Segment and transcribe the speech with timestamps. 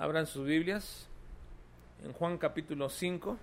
[0.00, 1.08] Abran sus Biblias
[2.04, 3.36] en Juan capítulo 5.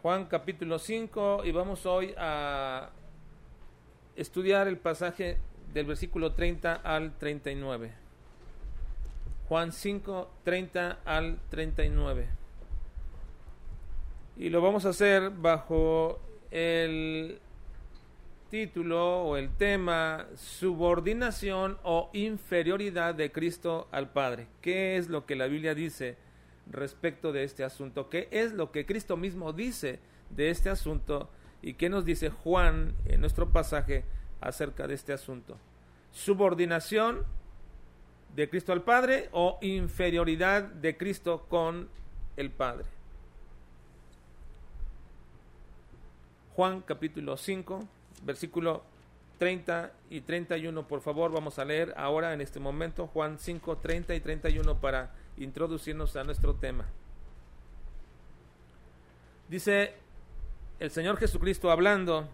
[0.00, 2.88] Juan capítulo 5 y vamos hoy a
[4.16, 5.36] estudiar el pasaje
[5.76, 7.92] del versículo 30 al 39.
[9.46, 12.28] Juan 5, 30 al 39.
[14.38, 16.18] Y lo vamos a hacer bajo
[16.50, 17.40] el
[18.48, 24.46] título o el tema subordinación o inferioridad de Cristo al Padre.
[24.62, 26.16] ¿Qué es lo que la Biblia dice
[26.70, 28.08] respecto de este asunto?
[28.08, 29.98] ¿Qué es lo que Cristo mismo dice
[30.30, 31.28] de este asunto?
[31.60, 34.06] ¿Y qué nos dice Juan en nuestro pasaje
[34.40, 35.56] acerca de este asunto?
[36.12, 37.24] Subordinación
[38.34, 41.88] de Cristo al Padre o inferioridad de Cristo con
[42.36, 42.84] el Padre.
[46.54, 47.86] Juan capítulo 5,
[48.24, 48.82] versículo
[49.38, 54.14] 30 y 31, por favor, vamos a leer ahora en este momento Juan 5, 30
[54.14, 56.86] y 31 para introducirnos a nuestro tema.
[59.48, 59.94] Dice
[60.80, 62.28] el Señor Jesucristo hablando,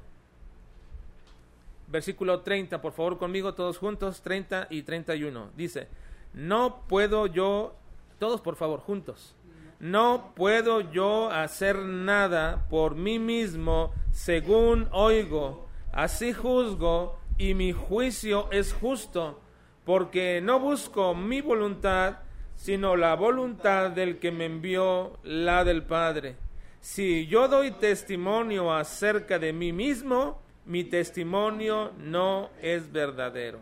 [1.92, 5.50] versículo 30, por favor conmigo todos juntos, 30 y 31.
[5.54, 5.88] Dice,
[6.32, 7.76] no puedo yo,
[8.18, 9.36] todos por favor, juntos,
[9.78, 18.48] no puedo yo hacer nada por mí mismo según oigo, así juzgo y mi juicio
[18.50, 19.40] es justo,
[19.84, 22.20] porque no busco mi voluntad,
[22.56, 26.36] sino la voluntad del que me envió, la del Padre.
[26.80, 33.58] Si yo doy testimonio acerca de mí mismo, mi testimonio no es verdadero.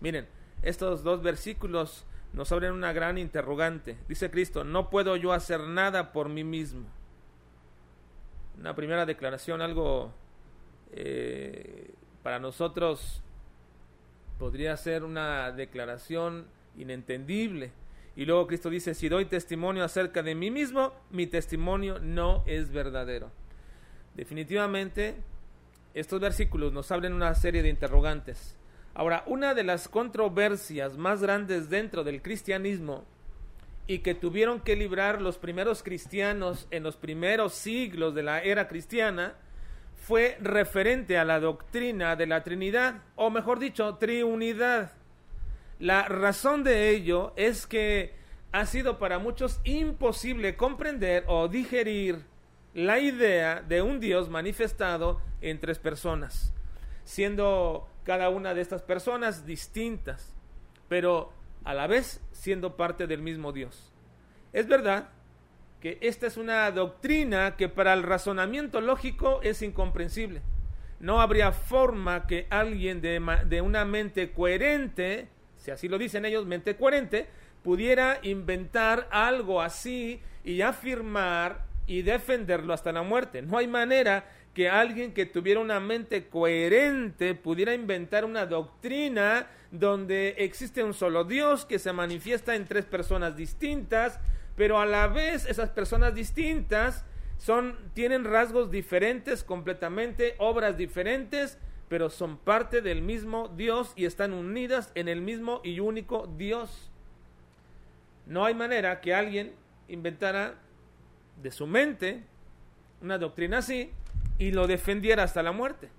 [0.00, 0.26] Miren,
[0.62, 3.96] estos dos versículos nos abren una gran interrogante.
[4.08, 6.86] Dice Cristo, no puedo yo hacer nada por mí mismo.
[8.58, 10.12] Una primera declaración, algo
[10.92, 11.90] eh,
[12.22, 13.22] para nosotros
[14.38, 16.46] podría ser una declaración
[16.76, 17.72] inentendible.
[18.16, 22.70] Y luego Cristo dice, si doy testimonio acerca de mí mismo, mi testimonio no es
[22.70, 23.30] verdadero.
[24.14, 25.16] Definitivamente,
[25.94, 28.56] estos versículos nos hablan una serie de interrogantes.
[28.94, 33.04] Ahora, una de las controversias más grandes dentro del cristianismo
[33.86, 38.66] y que tuvieron que librar los primeros cristianos en los primeros siglos de la era
[38.68, 39.34] cristiana
[39.96, 44.92] fue referente a la doctrina de la Trinidad, o mejor dicho, triunidad.
[45.78, 48.14] La razón de ello es que
[48.52, 52.24] ha sido para muchos imposible comprender o digerir
[52.74, 56.52] la idea de un Dios manifestado en tres personas,
[57.04, 60.34] siendo cada una de estas personas distintas,
[60.88, 61.32] pero
[61.64, 63.92] a la vez siendo parte del mismo Dios.
[64.52, 65.08] Es verdad
[65.80, 70.42] que esta es una doctrina que para el razonamiento lógico es incomprensible.
[70.98, 76.76] No habría forma que alguien de, una mente coherente, si así lo dicen ellos, mente
[76.76, 77.28] coherente,
[77.62, 83.42] pudiera inventar algo así y afirmar y defenderlo hasta la muerte.
[83.42, 84.24] No hay manera
[84.54, 91.24] que alguien que tuviera una mente coherente pudiera inventar una doctrina donde existe un solo
[91.24, 94.20] Dios que se manifiesta en tres personas distintas,
[94.56, 97.04] pero a la vez esas personas distintas
[97.38, 101.58] son tienen rasgos diferentes completamente, obras diferentes,
[101.88, 106.90] pero son parte del mismo Dios y están unidas en el mismo y único Dios.
[108.26, 109.52] No hay manera que alguien
[109.88, 110.54] inventara
[111.42, 112.24] de su mente
[113.04, 113.90] una doctrina así
[114.38, 115.90] y lo defendiera hasta la muerte.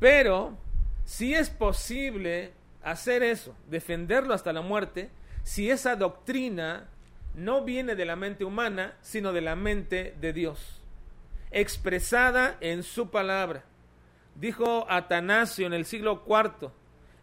[0.00, 0.56] Pero
[1.04, 2.52] si es posible
[2.82, 5.10] hacer eso, defenderlo hasta la muerte,
[5.42, 6.88] si esa doctrina
[7.34, 10.82] no viene de la mente humana, sino de la mente de Dios,
[11.50, 13.64] expresada en su palabra.
[14.34, 16.70] Dijo Atanasio en el siglo IV,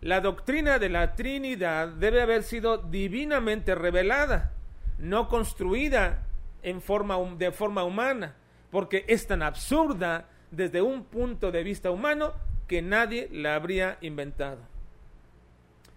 [0.01, 4.53] la doctrina de la Trinidad debe haber sido divinamente revelada,
[4.97, 6.27] no construida
[6.63, 8.35] en forma, de forma humana,
[8.69, 12.33] porque es tan absurda desde un punto de vista humano
[12.67, 14.59] que nadie la habría inventado.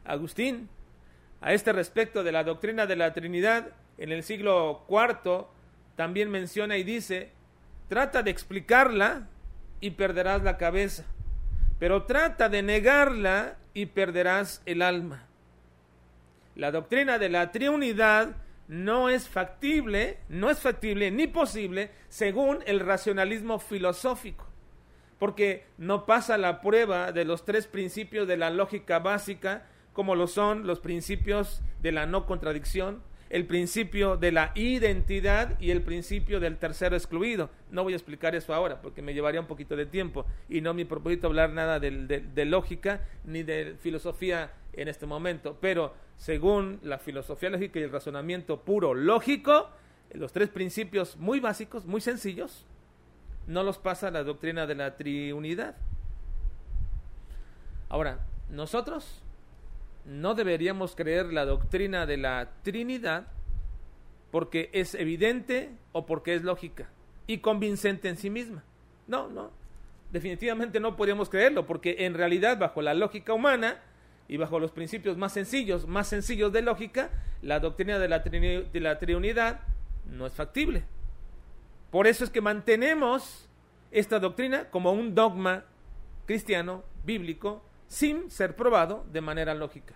[0.05, 0.69] Agustín,
[1.41, 3.69] a este respecto de la doctrina de la Trinidad,
[3.99, 5.47] en el siglo IV,
[5.97, 7.31] también menciona y dice,
[7.89, 9.29] trata de explicarla
[9.81, 11.05] y perderás la cabeza,
[11.79, 15.27] pero trata de negarla y perderás el alma.
[16.57, 18.37] La doctrina de la Trinidad
[18.69, 24.47] no es factible, no es factible ni posible según el racionalismo filosófico.
[25.19, 30.27] porque no pasa la prueba de los tres principios de la lógica básica, como lo
[30.27, 33.03] son los principios de la no contradicción,
[33.35, 37.51] el principio de la identidad y el principio del tercero excluido.
[37.69, 40.73] No voy a explicar eso ahora porque me llevaría un poquito de tiempo y no
[40.73, 45.59] mi propósito hablar nada de, de, lógica ni de filosofía en este momento.
[45.61, 49.69] Pero según la filosofía lógica y el razonamiento puro lógico,
[50.13, 52.65] los tres principios muy básicos, muy sencillos,
[53.49, 55.75] no los pasa la doctrina de la triunidad.
[57.89, 59.24] Ahora, nosotros
[60.05, 63.27] no deberíamos creer la doctrina de la Trinidad
[64.31, 66.89] porque es evidente o porque es lógica
[67.27, 68.65] y convincente en sí misma.
[69.07, 69.51] No, no.
[70.13, 73.81] Definitivamente no podríamos creerlo porque en realidad bajo la lógica humana
[74.29, 77.11] y bajo los principios más sencillos, más sencillos de lógica,
[77.43, 79.61] la doctrina de la, de la Trinidad
[80.07, 80.85] no es factible.
[81.91, 83.49] Por eso es que mantenemos
[83.91, 85.65] esta doctrina como un dogma
[86.27, 87.63] cristiano, bíblico,
[87.95, 89.95] sin ser probado de manera lógica.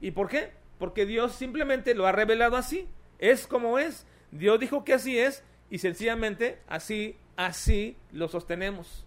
[0.00, 0.50] ¿Y por qué?
[0.76, 2.88] Porque Dios simplemente lo ha revelado así.
[3.20, 4.08] Es como es.
[4.32, 9.06] Dios dijo que así es y sencillamente así, así lo sostenemos.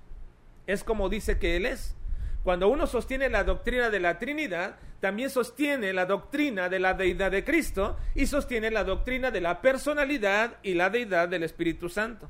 [0.65, 1.97] Es como dice que Él es.
[2.45, 7.31] Cuando uno sostiene la doctrina de la Trinidad, también sostiene la doctrina de la deidad
[7.31, 12.29] de Cristo y sostiene la doctrina de la personalidad y la deidad del Espíritu Santo.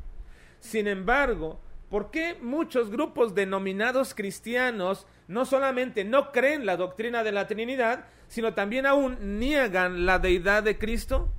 [0.59, 7.31] Sin embargo, ¿Por qué muchos grupos denominados cristianos no solamente no creen la doctrina de
[7.31, 11.31] la Trinidad, sino también aún niegan la deidad de Cristo?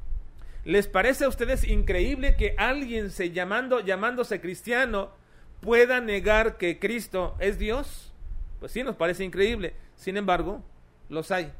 [0.64, 5.10] ¿Les parece a ustedes increíble que alguien se llamando, llamándose cristiano
[5.60, 8.12] pueda negar que Cristo es Dios?
[8.60, 9.74] Pues sí, nos parece increíble.
[9.96, 10.62] Sin embargo,
[11.08, 11.52] los hay.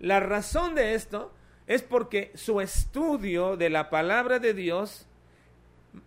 [0.00, 1.32] La razón de esto
[1.68, 5.06] es porque su estudio de la palabra de Dios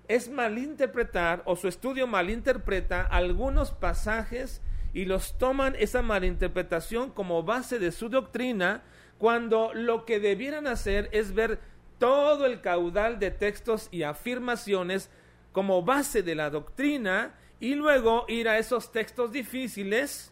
[0.09, 4.61] es malinterpretar o su estudio malinterpreta algunos pasajes
[4.95, 8.81] y los toman esa malinterpretación como base de su doctrina
[9.17, 11.59] cuando lo que debieran hacer es ver
[11.99, 15.09] todo el caudal de textos y afirmaciones
[15.51, 20.31] como base de la doctrina y luego ir a esos textos difíciles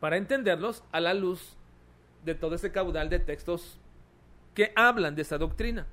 [0.00, 1.58] para entenderlos a la luz
[2.24, 3.78] de todo ese caudal de textos
[4.54, 5.86] que hablan de esa doctrina.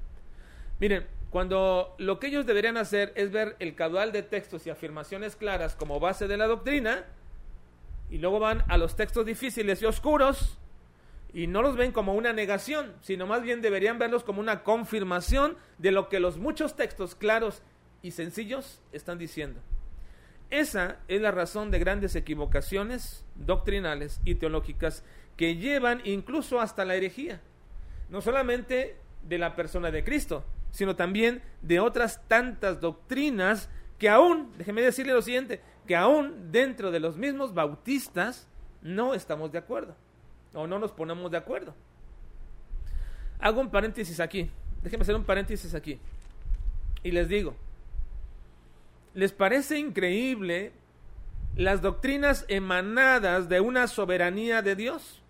[0.79, 5.37] Miren, cuando lo que ellos deberían hacer es ver el caudal de textos y afirmaciones
[5.37, 7.05] claras como base de la doctrina,
[8.09, 10.57] y luego van a los textos difíciles y oscuros,
[11.33, 15.55] y no los ven como una negación, sino más bien deberían verlos como una confirmación
[15.77, 17.61] de lo que los muchos textos claros
[18.01, 19.61] y sencillos están diciendo.
[20.49, 25.05] Esa es la razón de grandes equivocaciones doctrinales y teológicas
[25.37, 27.39] que llevan incluso hasta la herejía.
[28.09, 33.69] No solamente de la persona de Cristo, sino también de otras tantas doctrinas
[34.00, 38.47] que aún, déjeme decirle lo siguiente, que aún dentro de los mismos bautistas
[38.81, 39.95] no estamos de acuerdo
[40.53, 41.73] o no nos ponemos de acuerdo.
[43.39, 44.50] Hago un paréntesis aquí,
[44.81, 46.00] déjeme hacer un paréntesis aquí
[47.03, 47.56] y les digo,
[49.13, 50.71] ¿les parece increíble
[51.56, 55.20] las doctrinas emanadas de una soberanía de Dios?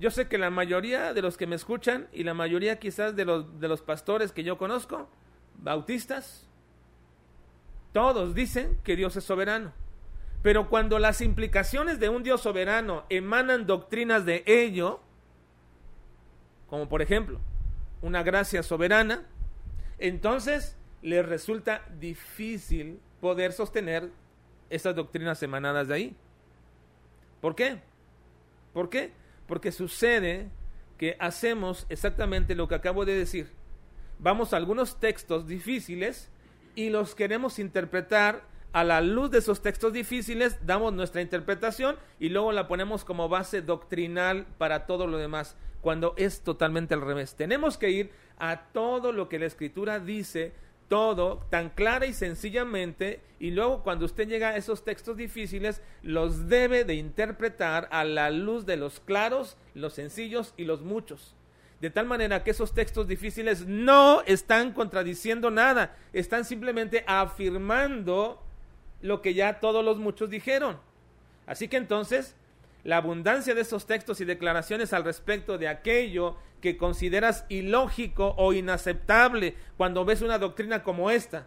[0.00, 3.26] Yo sé que la mayoría de los que me escuchan y la mayoría quizás de
[3.26, 5.10] los, de los pastores que yo conozco,
[5.58, 6.48] bautistas,
[7.92, 9.74] todos dicen que Dios es soberano.
[10.42, 15.00] Pero cuando las implicaciones de un Dios soberano emanan doctrinas de ello,
[16.70, 17.38] como por ejemplo
[18.00, 19.26] una gracia soberana,
[19.98, 24.08] entonces les resulta difícil poder sostener
[24.70, 26.16] esas doctrinas emanadas de ahí.
[27.42, 27.82] ¿Por qué?
[28.72, 29.19] ¿Por qué?
[29.50, 30.48] Porque sucede
[30.96, 33.50] que hacemos exactamente lo que acabo de decir.
[34.20, 36.30] Vamos a algunos textos difíciles
[36.76, 42.28] y los queremos interpretar a la luz de esos textos difíciles, damos nuestra interpretación y
[42.28, 47.34] luego la ponemos como base doctrinal para todo lo demás, cuando es totalmente al revés.
[47.34, 50.52] Tenemos que ir a todo lo que la escritura dice
[50.90, 56.48] todo tan clara y sencillamente y luego cuando usted llega a esos textos difíciles los
[56.48, 61.36] debe de interpretar a la luz de los claros, los sencillos y los muchos.
[61.80, 68.42] De tal manera que esos textos difíciles no están contradiciendo nada, están simplemente afirmando
[69.00, 70.76] lo que ya todos los muchos dijeron.
[71.46, 72.34] Así que entonces
[72.82, 78.52] la abundancia de esos textos y declaraciones al respecto de aquello que consideras ilógico o
[78.52, 81.46] inaceptable cuando ves una doctrina como esta,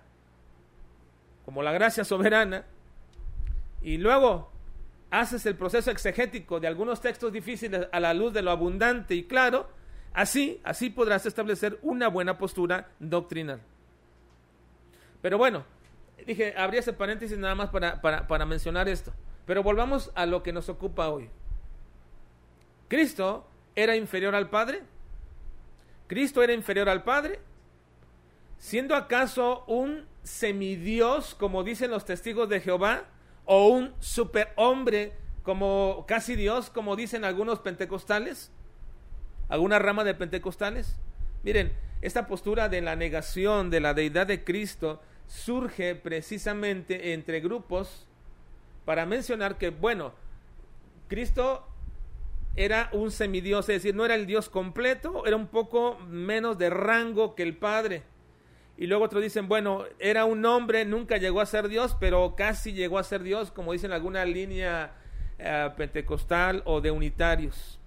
[1.46, 2.66] como la gracia soberana,
[3.82, 4.52] y luego
[5.12, 9.24] haces el proceso exegético de algunos textos difíciles a la luz de lo abundante y
[9.24, 9.70] claro,
[10.14, 13.62] así, así podrás establecer una buena postura doctrinal.
[15.22, 15.64] Pero bueno,
[16.26, 19.14] Dije, abría ese paréntesis nada más para, para mencionar esto.
[19.46, 21.30] Pero volvamos a lo que nos ocupa hoy.
[22.88, 24.84] ¿Cristo era inferior al Padre?
[26.08, 27.40] ¿Cristo era inferior al Padre?
[28.58, 33.06] ¿Siendo acaso un semidios, como dicen los testigos de Jehová?
[33.46, 38.52] ¿O un superhombre, como casi Dios, como dicen algunos pentecostales?
[39.50, 40.98] ¿Alguna rama de pentecostales?
[41.44, 48.08] Miren, esta postura de la negación de la deidad de Cristo surge precisamente entre grupos
[48.86, 50.14] para mencionar que, bueno,
[51.08, 51.66] Cristo
[52.56, 56.70] era un semidios, es decir, no era el Dios completo, era un poco menos de
[56.70, 58.04] rango que el Padre.
[58.78, 62.74] Y luego otros dicen, bueno, era un hombre, nunca llegó a ser Dios, pero casi
[62.74, 64.94] llegó a ser Dios, como dicen alguna línea
[65.40, 67.80] eh, pentecostal o de unitarios.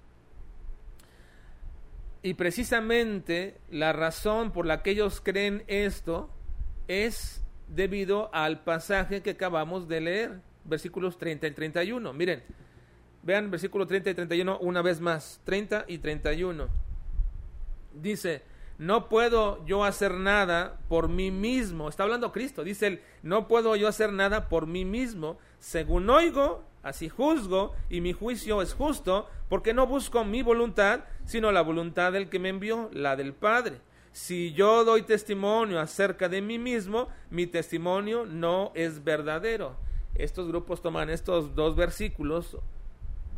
[2.23, 6.29] Y precisamente la razón por la que ellos creen esto
[6.89, 12.13] es debido al pasaje que acabamos de leer, versículos 30 y 31.
[12.13, 12.43] Miren,
[13.27, 16.69] vean versículo 30 y 31 una vez más, 30 y 31.
[17.93, 18.43] Dice,
[18.79, 21.89] no puedo yo hacer nada por mí mismo.
[21.89, 25.39] Está hablando Cristo, dice él, no puedo yo hacer nada por mí mismo.
[25.59, 31.51] Según oigo, así juzgo, y mi juicio es justo, porque no busco mi voluntad, sino
[31.51, 33.81] la voluntad del que me envió, la del Padre.
[34.13, 39.77] Si yo doy testimonio acerca de mí mismo, mi testimonio no es verdadero.
[40.15, 42.57] Estos grupos toman estos dos versículos,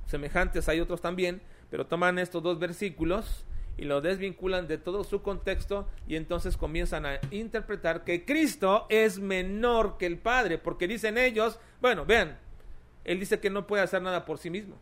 [0.09, 3.45] semejantes hay otros también, pero toman estos dos versículos
[3.77, 9.21] y lo desvinculan de todo su contexto y entonces comienzan a interpretar que Cristo es
[9.21, 12.39] menor que el Padre, porque dicen ellos, bueno, vean,
[13.05, 14.77] él dice que no puede hacer nada por sí mismo.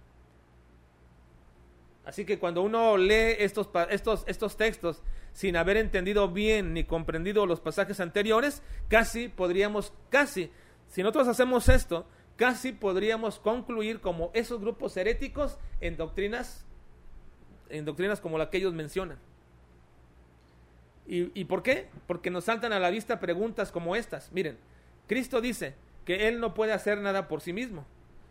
[2.06, 5.02] Así que cuando uno lee estos, estos, estos textos
[5.32, 10.50] sin haber entendido bien ni comprendido los pasajes anteriores, casi podríamos, casi,
[10.88, 12.06] si nosotros hacemos esto,
[12.36, 16.64] casi podríamos concluir como esos grupos heréticos en doctrinas,
[17.68, 19.18] en doctrinas como la que ellos mencionan.
[21.06, 21.88] ¿Y, ¿Y por qué?
[22.06, 24.32] Porque nos saltan a la vista preguntas como estas.
[24.32, 24.58] Miren,
[25.06, 25.74] Cristo dice
[26.04, 27.86] que Él no puede hacer nada por sí mismo.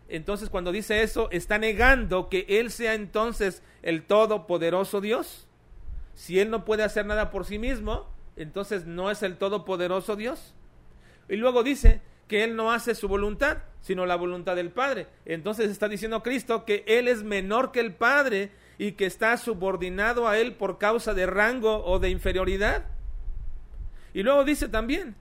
[0.07, 5.47] Entonces cuando dice eso, está negando que Él sea entonces el todopoderoso Dios.
[6.13, 10.53] Si Él no puede hacer nada por sí mismo, entonces no es el todopoderoso Dios.
[11.27, 15.07] Y luego dice que Él no hace su voluntad, sino la voluntad del Padre.
[15.25, 20.27] Entonces está diciendo Cristo que Él es menor que el Padre y que está subordinado
[20.27, 22.85] a Él por causa de rango o de inferioridad.
[24.13, 25.15] Y luego dice también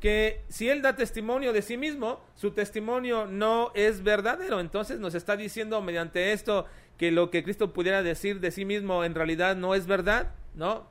[0.00, 4.60] que si Él da testimonio de sí mismo, su testimonio no es verdadero.
[4.60, 9.04] Entonces nos está diciendo mediante esto que lo que Cristo pudiera decir de sí mismo
[9.04, 10.88] en realidad no es verdad, ¿no?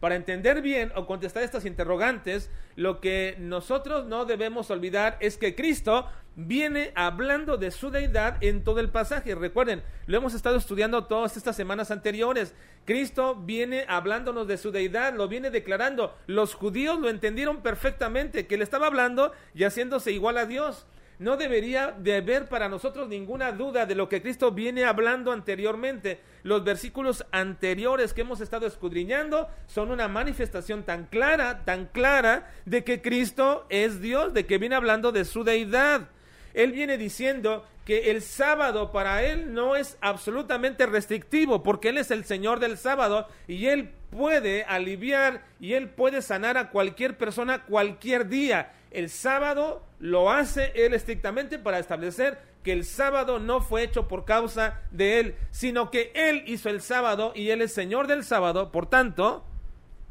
[0.00, 5.54] Para entender bien o contestar estas interrogantes, lo que nosotros no debemos olvidar es que
[5.54, 9.34] Cristo viene hablando de su deidad en todo el pasaje.
[9.34, 12.54] Recuerden, lo hemos estado estudiando todas estas semanas anteriores.
[12.84, 16.14] Cristo viene hablándonos de su deidad, lo viene declarando.
[16.26, 20.86] Los judíos lo entendieron perfectamente, que le estaba hablando y haciéndose igual a Dios
[21.18, 26.20] no debería de haber para nosotros ninguna duda de lo que Cristo viene hablando anteriormente.
[26.42, 32.84] Los versículos anteriores que hemos estado escudriñando son una manifestación tan clara, tan clara, de
[32.84, 36.08] que Cristo es Dios, de que viene hablando de su deidad.
[36.52, 42.10] Él viene diciendo que el sábado para Él no es absolutamente restrictivo, porque Él es
[42.10, 47.62] el Señor del sábado y Él puede aliviar y Él puede sanar a cualquier persona
[47.64, 48.72] cualquier día.
[48.96, 54.24] El sábado lo hace Él estrictamente para establecer que el sábado no fue hecho por
[54.24, 58.72] causa de Él, sino que Él hizo el sábado y Él es Señor del sábado,
[58.72, 59.44] por tanto,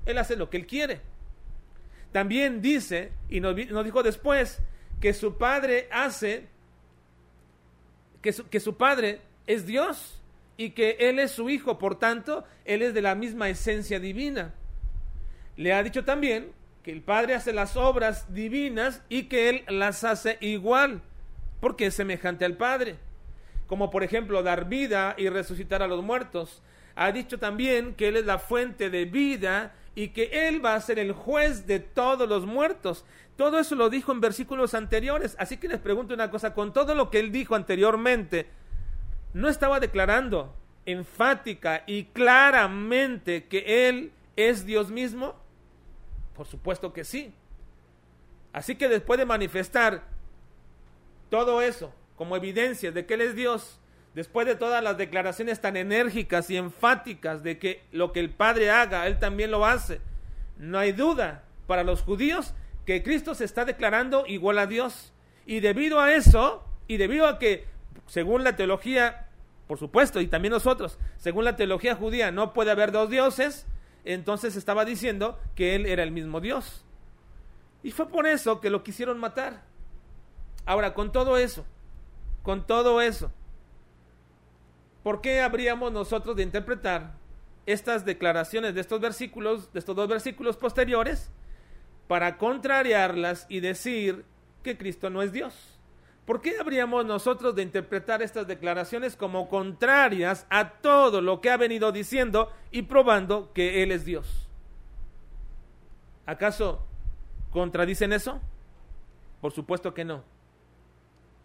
[0.05, 1.01] Él hace lo que Él quiere.
[2.11, 4.59] También dice, y nos, dijo después,
[5.01, 6.45] que su Padre hace,
[8.21, 10.21] que que su Padre es Dios
[10.57, 14.53] y que Él es su Hijo, por tanto, Él es de la misma esencia divina.
[15.57, 16.51] Le ha dicho también
[16.85, 21.01] que el Padre hace las obras divinas y que Él las hace igual,
[21.59, 22.97] porque es semejante al Padre.
[23.65, 26.61] Como por ejemplo dar vida y resucitar a los muertos.
[26.95, 30.79] Ha dicho también que Él es la fuente de vida y que Él va a
[30.81, 33.03] ser el juez de todos los muertos.
[33.35, 35.35] Todo eso lo dijo en versículos anteriores.
[35.39, 38.45] Así que les pregunto una cosa, con todo lo que Él dijo anteriormente,
[39.33, 40.53] ¿no estaba declarando
[40.85, 45.43] enfática y claramente que Él es Dios mismo?
[46.35, 47.33] Por supuesto que sí.
[48.53, 50.03] Así que después de manifestar
[51.29, 53.79] todo eso como evidencia de que Él es Dios,
[54.13, 58.71] después de todas las declaraciones tan enérgicas y enfáticas de que lo que el Padre
[58.71, 59.99] haga, Él también lo hace,
[60.57, 62.53] no hay duda para los judíos
[62.85, 65.11] que Cristo se está declarando igual a Dios.
[65.45, 67.65] Y debido a eso, y debido a que,
[68.07, 69.27] según la teología,
[69.67, 73.65] por supuesto, y también nosotros, según la teología judía, no puede haber dos dioses,
[74.05, 76.85] entonces estaba diciendo que él era el mismo Dios.
[77.83, 79.63] Y fue por eso que lo quisieron matar.
[80.65, 81.65] Ahora, con todo eso,
[82.43, 83.31] con todo eso,
[85.03, 87.13] ¿por qué habríamos nosotros de interpretar
[87.65, 91.31] estas declaraciones de estos versículos, de estos dos versículos posteriores,
[92.07, 94.25] para contrariarlas y decir
[94.63, 95.74] que Cristo no es Dios?
[96.25, 101.57] ¿Por qué habríamos nosotros de interpretar estas declaraciones como contrarias a todo lo que ha
[101.57, 104.49] venido diciendo y probando que Él es Dios?
[106.25, 106.83] ¿Acaso
[107.51, 108.41] contradicen eso?
[109.39, 110.23] Por supuesto que no.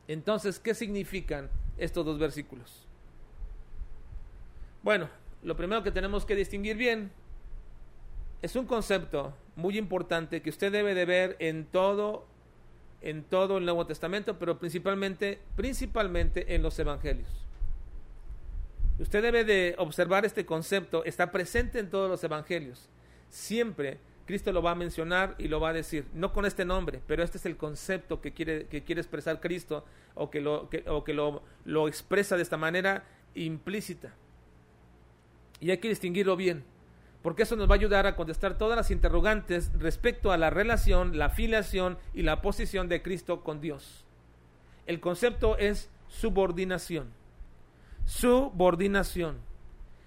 [0.08, 2.88] Entonces, ¿qué significan estos dos versículos?
[4.82, 5.10] Bueno,
[5.42, 7.12] lo primero que tenemos que distinguir bien
[8.40, 12.26] es un concepto muy importante que usted debe de ver en todo
[13.02, 17.28] en todo el Nuevo Testamento, pero principalmente, principalmente en los Evangelios.
[18.98, 22.88] Usted debe de observar este concepto, está presente en todos los Evangelios.
[23.30, 23.98] Siempre
[24.30, 27.24] Cristo lo va a mencionar y lo va a decir, no con este nombre, pero
[27.24, 31.14] este es el concepto que quiere, que quiere expresar Cristo o que, lo, o que
[31.14, 33.02] lo, lo expresa de esta manera
[33.34, 34.14] implícita.
[35.58, 36.62] Y hay que distinguirlo bien
[37.22, 41.18] porque eso nos va a ayudar a contestar todas las interrogantes respecto a la relación,
[41.18, 44.04] la filiación y la posición de Cristo con Dios.
[44.86, 47.12] El concepto es subordinación.
[48.06, 49.38] Subordinación.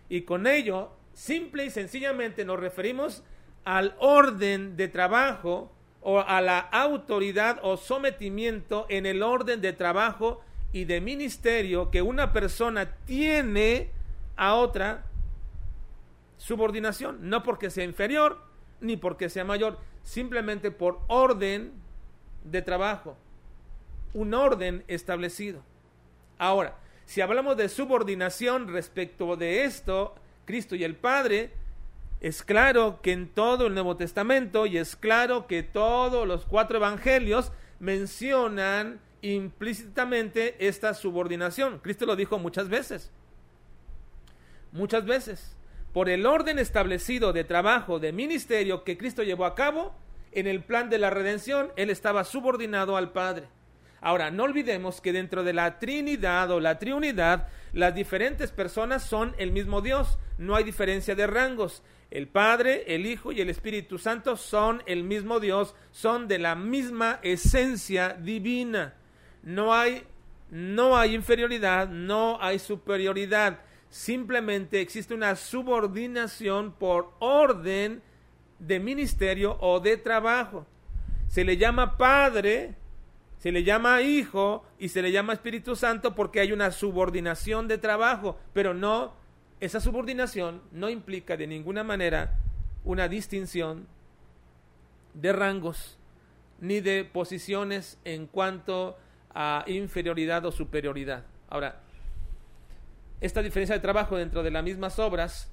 [0.10, 3.24] Y con ello, simple y sencillamente nos referimos
[3.64, 10.42] al orden de trabajo o a la autoridad o sometimiento en el orden de trabajo
[10.74, 13.92] y de ministerio que una persona tiene
[14.36, 15.06] a otra
[16.38, 18.40] subordinación, no porque sea inferior
[18.82, 21.72] ni porque sea mayor, simplemente por orden
[22.44, 23.18] de trabajo,
[24.14, 25.64] un orden establecido.
[26.38, 31.54] Ahora, si hablamos de subordinación respecto de esto, Cristo y el Padre,
[32.20, 36.78] es claro que en todo el Nuevo Testamento y es claro que todos los cuatro
[36.78, 41.80] evangelios mencionan implícitamente esta subordinación.
[41.80, 43.12] Cristo lo dijo muchas veces.
[44.72, 45.56] Muchas veces
[45.94, 49.96] por el orden establecido de trabajo, de ministerio que Cristo llevó a cabo,
[50.32, 53.48] en el plan de la redención, Él estaba subordinado al Padre.
[54.02, 59.36] Ahora, no olvidemos que dentro de la Trinidad o la Triunidad, las diferentes personas son
[59.38, 61.84] el mismo Dios, no hay diferencia de rangos.
[62.12, 66.56] El Padre, el Hijo y el Espíritu Santo son el mismo Dios, son de la
[66.56, 68.96] misma esencia divina.
[69.44, 70.04] No hay
[70.50, 73.60] no hay inferioridad, no hay superioridad
[73.94, 78.02] simplemente existe una subordinación por orden
[78.58, 80.66] de ministerio o de trabajo.
[81.28, 82.74] Se le llama Padre,
[83.38, 87.78] se le llama Hijo y se le llama Espíritu Santo porque hay una subordinación de
[87.78, 89.14] trabajo, pero no,
[89.60, 92.40] esa subordinación no implica de ninguna manera
[92.84, 93.86] una distinción
[95.14, 96.00] de rangos
[96.60, 98.98] ni de posiciones en cuanto
[99.36, 101.26] a inferioridad o superioridad.
[101.48, 101.84] Ahora,
[103.24, 105.50] esta diferencia de trabajo dentro de las mismas obras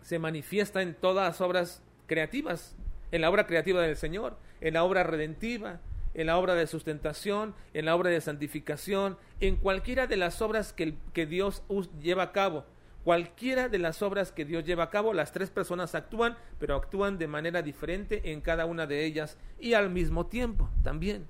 [0.00, 2.74] se manifiesta en todas las obras creativas,
[3.12, 5.80] en la obra creativa del Señor, en la obra redentiva,
[6.14, 10.72] en la obra de sustentación, en la obra de santificación, en cualquiera de las obras
[10.72, 11.62] que, que Dios
[12.00, 12.64] lleva a cabo.
[13.04, 17.18] Cualquiera de las obras que Dios lleva a cabo, las tres personas actúan, pero actúan
[17.18, 21.26] de manera diferente en cada una de ellas y al mismo tiempo también.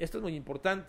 [0.00, 0.88] Esto es muy importante.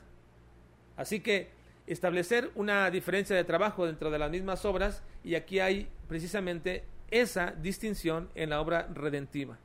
[0.95, 1.56] Así que
[1.87, 7.51] establecer una diferencia de trabajo dentro de las mismas obras y aquí hay precisamente esa
[7.51, 9.57] distinción en la obra redentiva.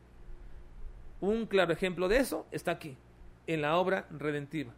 [1.20, 2.96] Un claro ejemplo de eso está aquí,
[3.46, 4.72] en la obra redentiva.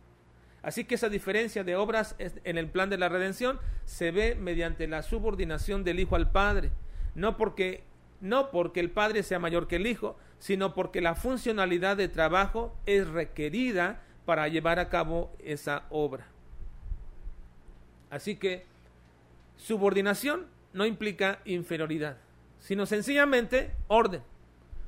[0.62, 4.86] Así que esa diferencia de obras en el plan de la redención se ve mediante
[4.88, 6.70] la subordinación del Hijo al Padre,
[7.14, 7.84] no porque
[8.20, 12.74] no porque el Padre sea mayor que el Hijo, sino porque la funcionalidad de trabajo
[12.86, 16.33] es requerida para llevar a cabo esa obra.
[18.10, 18.64] Así que
[19.56, 22.18] subordinación no implica inferioridad,
[22.60, 24.22] sino sencillamente orden.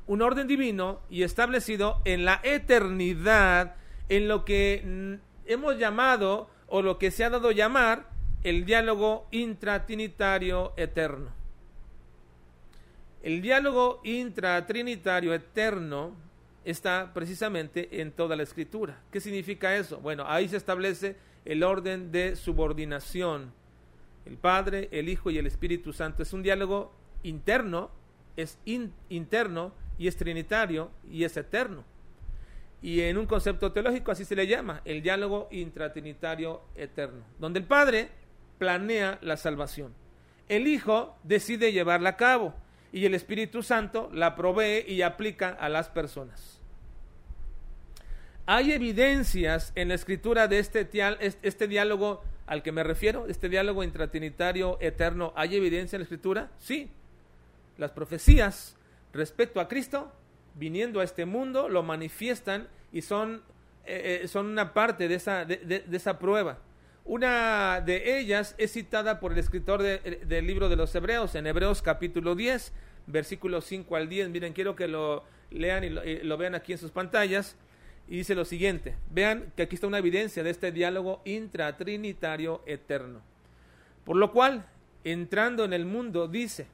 [0.06, 3.74] Un orden divino y establecido en la eternidad,
[4.08, 8.08] en lo que hemos llamado o lo que se ha dado llamar
[8.44, 11.30] el diálogo intratrinitario eterno.
[13.22, 16.14] El diálogo intratrinitario eterno
[16.64, 19.00] está precisamente en toda la escritura.
[19.10, 19.98] ¿Qué significa eso?
[19.98, 23.52] Bueno, ahí se establece el orden de subordinación.
[24.26, 26.22] El Padre, el Hijo y el Espíritu Santo.
[26.22, 27.90] Es un diálogo interno,
[28.36, 31.84] es interno y es trinitario y es eterno.
[32.82, 37.64] y en un concepto teológico así se le llama, el diálogo intratrinitario eterno, donde el
[37.64, 38.10] Padre
[38.58, 39.94] planea la salvación.
[40.48, 42.54] El Hijo decide llevarla a cabo
[42.92, 46.60] y el Espíritu Santo la provee y aplica a las personas.
[48.46, 50.88] Hay evidencias en la escritura de este,
[51.42, 55.32] este diálogo al que me refiero, este diálogo intratrinitario eterno.
[55.36, 56.50] ¿Hay evidencia en la escritura?
[56.58, 56.88] Sí.
[57.76, 58.76] Las profecías
[59.12, 60.12] respecto a Cristo
[60.54, 63.42] viniendo a este mundo lo manifiestan y son,
[63.84, 66.58] eh, eh, son una parte de esa, de esa prueba.
[67.06, 71.80] Una de ellas es citada por el escritor del libro de los Hebreos, en Hebreos
[71.80, 72.72] capítulo 10,
[73.06, 74.30] versículos 5 al 10.
[74.30, 77.54] Miren, quiero que lo lean y lo, vean aquí en sus pantallas.
[78.08, 83.20] Y dice lo siguiente, vean que aquí está una evidencia de este diálogo intratrinitario eterno.
[84.04, 84.66] Por lo cual,
[85.02, 86.66] entrando en el mundo, dice,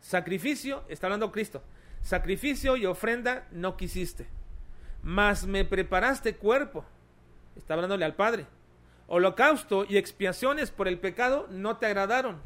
[0.00, 1.62] sacrificio, está hablando Cristo,
[2.02, 4.26] sacrificio y ofrenda no quisiste,
[5.02, 6.84] mas me preparaste cuerpo,
[7.56, 8.46] está hablándole al Padre
[9.06, 12.40] holocausto y expiaciones por el pecado no te agradaron.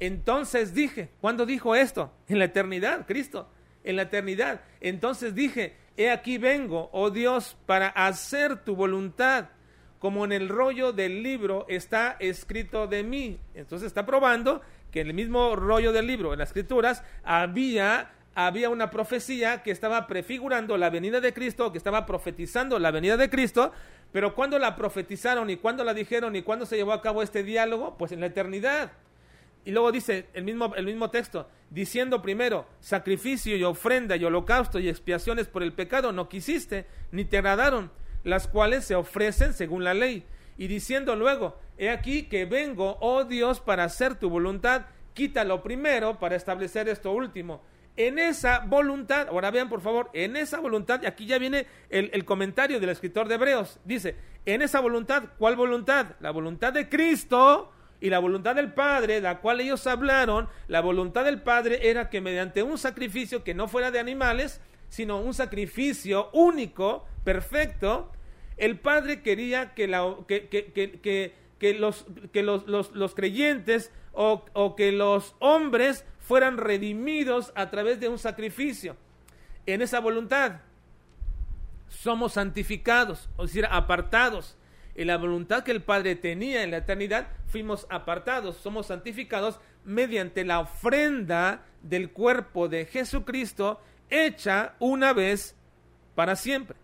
[0.00, 2.12] Entonces dije, ¿cuándo dijo esto?
[2.28, 3.48] En la eternidad, Cristo,
[3.84, 4.60] en la eternidad.
[4.80, 9.46] Entonces dije, he aquí vengo, oh Dios, para hacer tu voluntad,
[9.98, 13.38] como en el rollo del libro está escrito de mí.
[13.54, 18.70] Entonces está probando que en el mismo rollo del libro, en las escrituras, había había
[18.70, 23.28] una profecía que estaba prefigurando la venida de Cristo, que estaba profetizando la venida de
[23.28, 23.72] Cristo,
[24.12, 27.42] pero cuando la profetizaron y cuando la dijeron y cuando se llevó a cabo este
[27.42, 28.92] diálogo, pues en la eternidad.
[29.68, 34.78] Y luego dice el mismo, el mismo texto, diciendo primero, sacrificio y ofrenda y holocausto
[34.78, 37.90] y expiaciones por el pecado no quisiste, ni te agradaron,
[38.24, 40.24] las cuales se ofrecen según la ley.
[40.56, 46.18] Y diciendo luego, he aquí que vengo, oh Dios, para hacer tu voluntad, quítalo primero
[46.18, 47.60] para establecer esto último
[47.98, 52.24] en esa voluntad, ahora vean por favor, en esa voluntad, y aquí ya viene el,
[52.24, 54.14] comentario del escritor de Hebreos, dice,
[54.46, 56.14] en esa voluntad, ¿cuál voluntad?
[56.20, 61.24] La voluntad de Cristo y la voluntad del Padre, la cual ellos hablaron, la voluntad
[61.24, 66.30] del Padre era que mediante un sacrificio que no fuera de animales, sino un sacrificio
[66.32, 68.12] único, perfecto,
[68.56, 69.86] el Padre quería que,
[71.58, 78.00] que, los, que los, los, creyentes o, o que los hombres fueran redimidos a través
[78.00, 78.96] de un sacrificio.
[79.66, 80.60] En esa voluntad
[81.88, 84.57] somos santificados, o decir, apartados.
[84.98, 90.44] En la voluntad que el Padre tenía en la eternidad, fuimos apartados, somos santificados mediante
[90.44, 93.80] la ofrenda del cuerpo de Jesucristo
[94.10, 95.54] hecha una vez
[96.16, 96.76] para siempre.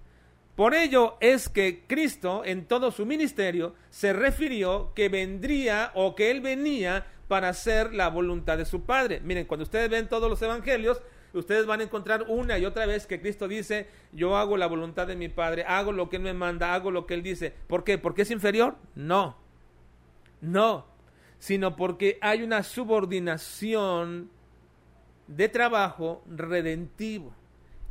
[0.55, 6.31] Por ello es que Cristo en todo su ministerio se refirió que vendría o que
[6.31, 9.23] Él venía para hacer la voluntad de su Padre.
[9.25, 11.03] Miren, cuando ustedes ven todos los evangelios,
[11.39, 15.07] ustedes van a encontrar una y otra vez que Cristo dice, yo hago la voluntad
[15.07, 17.53] de mi Padre, hago lo que Él me manda, hago lo que Él dice.
[17.67, 17.99] ¿Por qué?
[17.99, 18.77] ¿Porque es inferior?
[18.95, 19.37] No,
[20.41, 20.87] no,
[21.39, 24.31] sino porque hay una subordinación
[25.27, 27.35] de trabajo redentivo.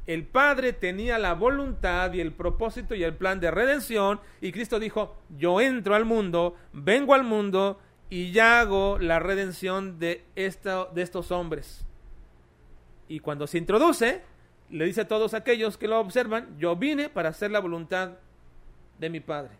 [0.06, 4.80] El Padre tenía la voluntad y el propósito y el plan de redención y Cristo
[4.80, 7.80] dijo, yo entro al mundo, vengo al mundo
[8.10, 11.86] y ya hago la redención de, esta, de estos hombres.
[13.14, 14.24] Y cuando se introduce,
[14.72, 18.14] le dice a todos aquellos que lo observan, yo vine para hacer la voluntad
[18.98, 19.52] de mi Padre.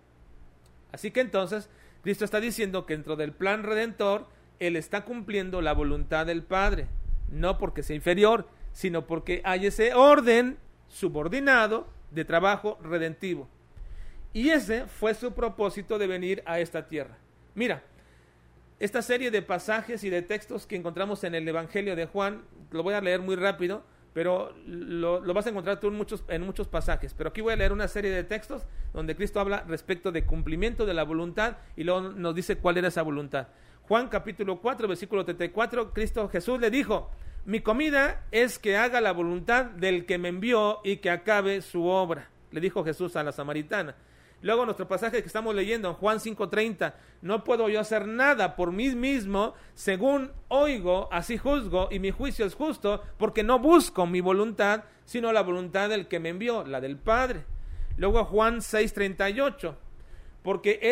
[0.92, 1.70] Así que entonces,
[2.02, 4.26] Cristo está diciendo que dentro del plan redentor,
[4.58, 6.88] Él está cumpliendo la voluntad del Padre,
[7.30, 13.48] no porque sea inferior, sino porque hay ese orden subordinado de trabajo redentivo.
[14.34, 17.18] Y ese fue su propósito de venir a esta tierra.
[17.54, 17.84] Mira,
[18.84, 22.84] esta serie de pasajes y de textos que encontramos en el Evangelio de Juan, lo
[22.84, 26.68] voy a leer muy rápido, pero lo, vas a encontrar tú en muchos, en muchos
[26.68, 27.14] pasajes.
[27.14, 30.86] Pero aquí voy a leer una serie de textos donde Cristo habla respecto de cumplimiento
[30.86, 33.48] de la voluntad y luego nos dice cuál era esa voluntad.
[33.84, 37.10] Juan capítulo 4, versículo 34, Cristo Jesús le dijo,
[37.46, 41.86] mi comida es que haga la voluntad del que me envió y que acabe su
[41.86, 43.96] obra, le dijo Jesús a la samaritana.
[44.44, 48.74] Luego nuestro pasaje que estamos leyendo en Juan 5:30, no puedo yo hacer nada por
[48.74, 54.20] mí mismo, según oigo, así juzgo, y mi juicio es justo, porque no busco mi
[54.20, 57.46] voluntad, sino la voluntad del que me envió, la del Padre.
[57.96, 59.76] Luego Juan 6:38,
[60.44, 60.92] porque he,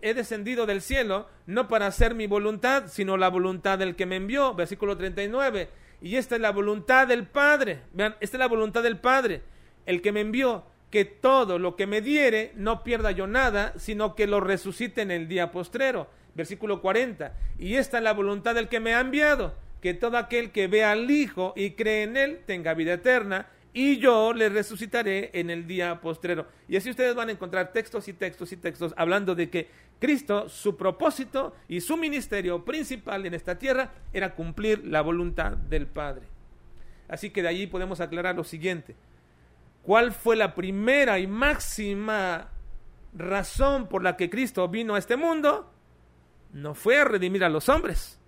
[0.00, 4.16] he descendido del cielo no para hacer mi voluntad, sino la voluntad del que me
[4.16, 5.68] envió, versículo 39.
[6.00, 7.82] Y esta es la voluntad del Padre.
[7.92, 9.42] Vean, esta es la voluntad del Padre,
[9.84, 14.14] el que me envió que todo lo que me diere no pierda yo nada, sino
[14.14, 16.08] que lo resucite en el día postrero.
[16.34, 17.32] Versículo 40.
[17.58, 20.92] Y esta es la voluntad del que me ha enviado, que todo aquel que vea
[20.92, 25.66] al Hijo y cree en él tenga vida eterna, y yo le resucitaré en el
[25.66, 26.46] día postrero.
[26.68, 29.68] Y así ustedes van a encontrar textos y textos y textos hablando de que
[30.00, 35.86] Cristo, su propósito y su ministerio principal en esta tierra era cumplir la voluntad del
[35.86, 36.26] Padre.
[37.08, 38.94] Así que de allí podemos aclarar lo siguiente.
[39.88, 42.50] ¿Cuál fue la primera y máxima
[43.14, 45.72] razón por la que Cristo vino a este mundo?
[46.52, 48.20] No fue a redimir a los hombres,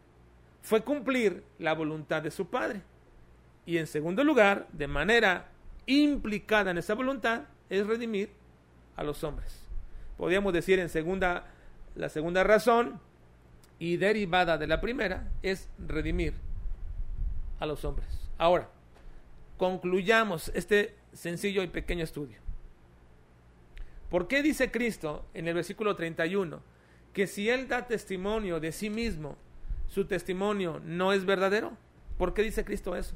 [0.62, 2.80] fue cumplir la voluntad de su Padre.
[3.66, 5.50] Y en segundo lugar, de manera
[5.84, 8.30] implicada en esa voluntad, es redimir
[8.96, 9.68] a los hombres.
[10.16, 11.44] Podríamos decir en segunda,
[11.94, 12.98] la segunda razón
[13.78, 16.32] y derivada de la primera es redimir
[17.58, 18.30] a los hombres.
[18.38, 18.70] Ahora,
[19.58, 22.38] concluyamos este sencillo y pequeño estudio.
[24.10, 26.60] ¿Por qué dice Cristo en el versículo 31
[27.12, 29.36] que si Él da testimonio de sí mismo,
[29.86, 31.76] su testimonio no es verdadero?
[32.18, 33.14] ¿Por qué dice Cristo eso?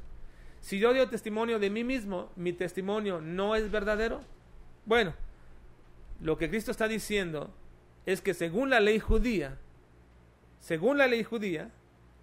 [0.61, 4.21] Si yo doy testimonio de mí mismo, mi testimonio no es verdadero.
[4.85, 5.13] Bueno,
[6.21, 7.53] lo que Cristo está diciendo
[8.05, 9.57] es que según la ley judía,
[10.59, 11.71] según la ley judía,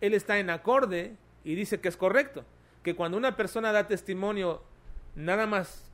[0.00, 2.44] Él está en acorde y dice que es correcto,
[2.82, 4.62] que cuando una persona da testimonio,
[5.14, 5.90] nada más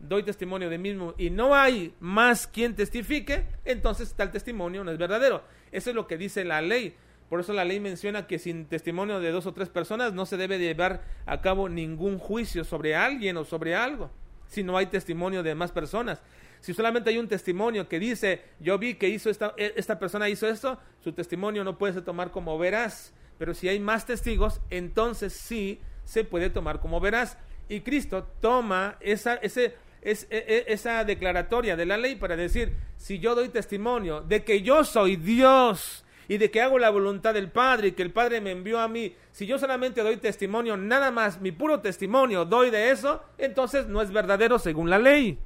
[0.00, 4.90] doy testimonio de mí mismo y no hay más quien testifique, entonces tal testimonio no
[4.90, 5.42] es verdadero.
[5.72, 6.94] Eso es lo que dice la ley.
[7.28, 10.36] Por eso la ley menciona que sin testimonio de dos o tres personas no se
[10.36, 14.10] debe llevar a cabo ningún juicio sobre alguien o sobre algo,
[14.48, 16.20] si no hay testimonio de más personas.
[16.60, 20.28] Si solamente hay un testimonio que dice, yo vi que hizo esta, e, esta persona
[20.28, 23.14] hizo esto, su testimonio no puede ser tomar como veraz.
[23.38, 27.38] Pero si hay más testigos, entonces sí se puede tomar como veraz.
[27.70, 33.18] Y Cristo toma esa, ese, e, e, esa declaratoria de la ley para decir, si
[33.18, 37.50] yo doy testimonio de que yo soy Dios, y de que hago la voluntad del
[37.50, 41.10] Padre y que el Padre me envió a mí, si yo solamente doy testimonio, nada
[41.10, 45.40] más, mi puro testimonio doy de eso, entonces no es verdadero según la ley.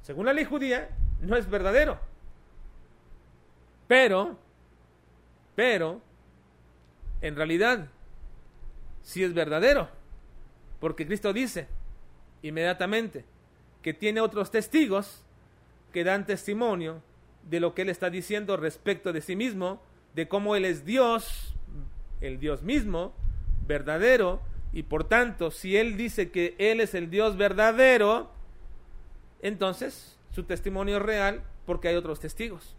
[0.00, 0.88] Según la ley judía,
[1.20, 2.00] no es verdadero.
[3.88, 4.38] Pero,
[5.54, 6.00] pero,
[7.20, 7.88] en realidad,
[9.02, 9.90] sí es verdadero.
[10.82, 11.68] Porque Cristo dice
[12.42, 13.24] inmediatamente
[13.82, 15.22] que tiene otros testigos
[15.92, 17.00] que dan testimonio
[17.48, 19.80] de lo que él está diciendo respecto de sí mismo,
[20.16, 21.54] de cómo él es Dios,
[22.20, 23.14] el Dios mismo,
[23.64, 24.42] verdadero,
[24.72, 28.32] y por tanto, si él dice que él es el Dios verdadero,
[29.40, 32.74] entonces su testimonio es real porque hay otros testigos.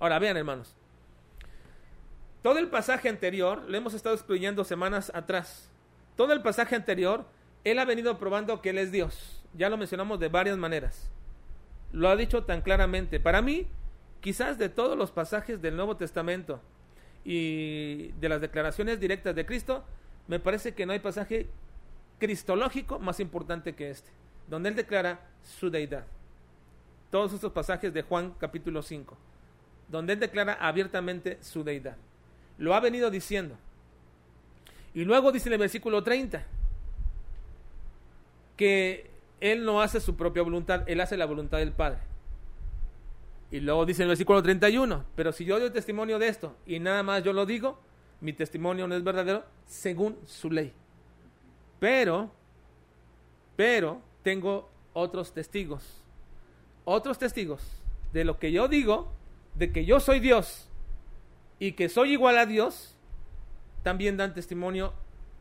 [0.00, 0.76] Ahora vean, hermanos,
[2.42, 5.70] todo el pasaje anterior, lo hemos estado excluyendo semanas atrás,
[6.14, 7.24] todo el pasaje anterior,
[7.68, 9.42] él ha venido probando que él es Dios.
[9.54, 11.10] Ya lo mencionamos de varias maneras.
[11.92, 13.18] Lo ha dicho tan claramente.
[13.20, 13.66] Para mí,
[14.20, 16.60] Quizás de todos los pasajes del Nuevo Testamento
[17.24, 19.84] y de las declaraciones directas de Cristo,
[20.26, 21.46] me parece que no hay pasaje
[22.18, 24.10] cristológico más importante que este,
[24.48, 26.04] donde él declara su deidad.
[27.10, 29.16] Todos estos pasajes de Juan capítulo 5,
[29.88, 31.96] donde él declara abiertamente su deidad.
[32.58, 33.56] Lo ha venido diciendo.
[34.94, 36.44] Y luego dice en el versículo 30
[38.58, 39.08] que
[39.40, 42.00] él no hace su propia voluntad, él hace la voluntad del Padre.
[43.50, 46.80] Y luego dice en el versículo 31, pero si yo doy testimonio de esto y
[46.80, 47.78] nada más yo lo digo,
[48.20, 50.72] mi testimonio no es verdadero según su ley.
[51.80, 52.30] Pero,
[53.56, 56.02] pero tengo otros testigos,
[56.84, 57.62] otros testigos
[58.12, 59.12] de lo que yo digo,
[59.54, 60.68] de que yo soy Dios
[61.60, 62.96] y que soy igual a Dios,
[63.82, 64.92] también dan testimonio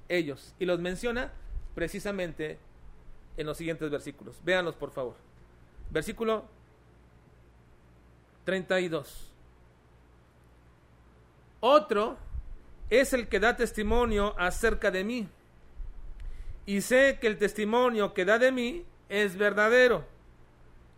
[0.08, 0.54] ellos.
[0.60, 1.34] Y los menciona
[1.76, 2.60] precisamente
[3.38, 4.36] en los siguientes versículos.
[4.44, 5.16] Véanlos por favor.
[5.90, 6.46] Versículo
[8.44, 9.32] 32.
[11.60, 12.18] Otro
[12.90, 15.28] es el que da testimonio acerca de mí.
[16.66, 20.06] Y sé que el testimonio que da de mí es verdadero.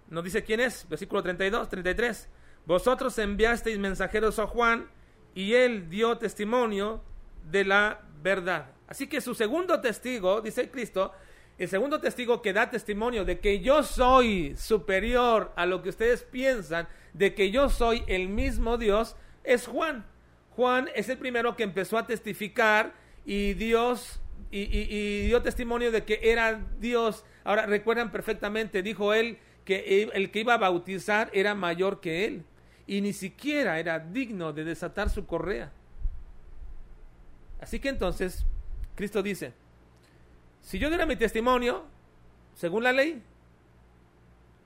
[0.10, 0.88] No dice quién es.
[0.90, 2.28] Versículo 32, 33.
[2.66, 4.90] Vosotros enviasteis mensajeros a Juan
[5.36, 7.02] y él dio testimonio
[7.50, 8.72] de la verdad.
[8.88, 11.14] Así que su segundo testigo, dice Cristo,
[11.60, 16.24] el segundo testigo que da testimonio de que yo soy superior a lo que ustedes
[16.24, 20.06] piensan, de que yo soy el mismo Dios, es Juan.
[20.52, 22.94] Juan es el primero que empezó a testificar
[23.26, 27.26] y Dios y, dio testimonio de que era Dios.
[27.44, 32.46] Ahora recuerdan perfectamente, dijo él que el que iba a bautizar era mayor que él
[32.88, 35.74] y ni siquiera era digno de desatar su correa.
[37.60, 38.46] Así que entonces
[38.96, 39.52] Cristo dice,
[40.62, 41.86] si yo diera mi testimonio,
[42.54, 43.24] según la ley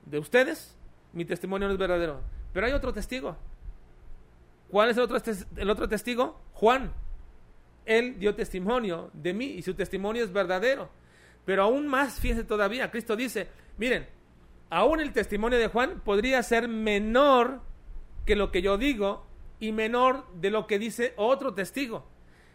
[0.06, 0.76] de ustedes,
[1.12, 2.20] mi testimonio no es verdadero.
[2.52, 3.36] Pero hay otro testigo.
[4.68, 5.18] ¿Cuál es el otro,
[5.56, 6.40] el otro testigo?
[6.52, 6.92] Juan.
[7.86, 10.88] Él dio testimonio de mí y su testimonio es verdadero.
[11.44, 14.06] Pero aún más, fíjense todavía, Cristo dice, miren,
[14.70, 17.60] aún el testimonio de Juan podría ser menor
[18.24, 19.26] que lo que yo digo
[19.60, 22.06] y menor de lo que dice otro testigo.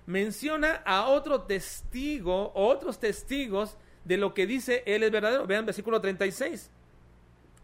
[0.10, 5.46] Menciona a otro testigo, otros testigos de lo que dice él es verdadero.
[5.46, 6.72] Vean versículo 36.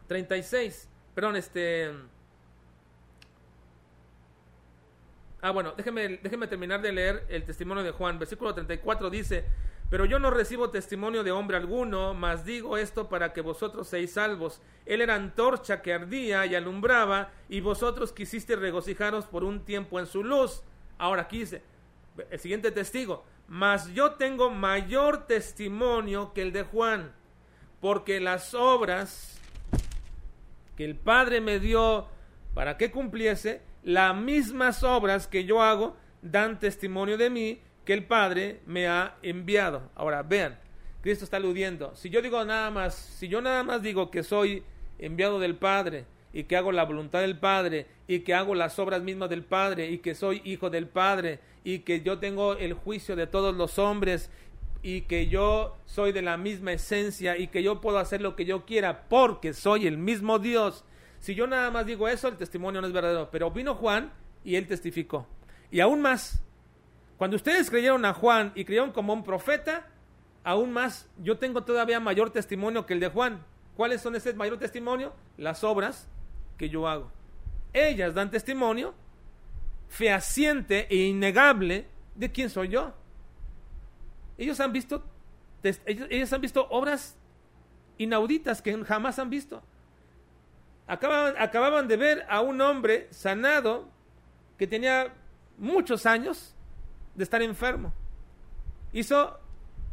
[0.05, 0.87] 36.
[1.15, 1.91] Perdón, este...
[5.41, 8.19] Ah, bueno, déjeme, déjeme terminar de leer el testimonio de Juan.
[8.19, 9.45] Versículo 34 dice,
[9.89, 14.13] pero yo no recibo testimonio de hombre alguno, mas digo esto para que vosotros seáis
[14.13, 14.61] salvos.
[14.85, 20.05] Él era antorcha que ardía y alumbraba, y vosotros quisiste regocijaros por un tiempo en
[20.05, 20.61] su luz.
[20.99, 21.63] Ahora quise.
[22.29, 27.13] El siguiente testigo, mas yo tengo mayor testimonio que el de Juan,
[27.79, 29.39] porque las obras
[30.75, 32.07] que el Padre me dio
[32.53, 38.05] para que cumpliese, las mismas obras que yo hago dan testimonio de mí que el
[38.05, 39.91] Padre me ha enviado.
[39.95, 40.57] Ahora, vean,
[41.01, 41.95] Cristo está aludiendo.
[41.95, 44.63] Si yo digo nada más, si yo nada más digo que soy
[44.97, 49.01] enviado del Padre y que hago la voluntad del Padre y que hago las obras
[49.01, 53.15] mismas del Padre y que soy hijo del Padre y que yo tengo el juicio
[53.15, 54.29] de todos los hombres
[54.83, 58.43] y que yo soy de la misma esencia y que yo puedo hacer lo que
[58.43, 60.83] yo quiera porque soy el mismo Dios.
[61.19, 63.29] Si yo nada más digo eso, el testimonio no es verdadero.
[63.31, 64.11] Pero vino Juan
[64.43, 65.25] y él testificó.
[65.71, 66.43] Y aún más,
[67.15, 69.87] cuando ustedes creyeron a Juan y creyeron como un profeta,
[70.43, 73.41] aún más, yo tengo todavía mayor testimonio que el de Juan.
[73.77, 75.13] ¿Cuáles son ese mayor testimonio?
[75.37, 76.09] Las obras
[76.57, 77.11] que yo hago.
[77.73, 78.93] Ellas dan testimonio
[79.89, 82.93] fehaciente e innegable de quién soy yo.
[84.37, 85.03] Ellos han visto,
[85.85, 87.17] ellos, han visto obras
[87.97, 89.61] inauditas que jamás han visto.
[90.87, 93.89] Acababan, acababan de ver a un hombre sanado
[94.57, 95.13] que tenía
[95.57, 96.53] muchos años
[97.15, 97.93] de estar enfermo.
[98.91, 99.39] Hizo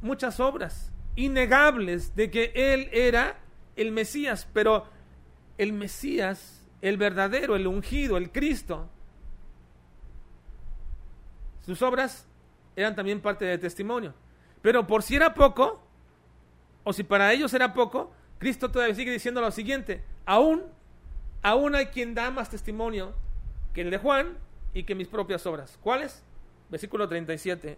[0.00, 3.38] muchas obras innegables de que él era
[3.76, 4.86] el Mesías, pero
[5.62, 8.88] el Mesías, el verdadero, el ungido, el Cristo,
[11.64, 12.26] sus obras
[12.74, 14.14] eran también parte del testimonio.
[14.60, 15.80] Pero por si era poco,
[16.84, 20.62] o si para ellos era poco, Cristo todavía sigue diciendo lo siguiente, aún,
[21.42, 23.12] aún hay quien da más testimonio
[23.72, 24.36] que el de Juan
[24.74, 25.78] y que mis propias obras.
[25.82, 26.22] ¿Cuáles?
[26.68, 27.76] versículo 37